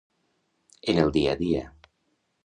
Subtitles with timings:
[0.93, 1.61] En el dia a dia.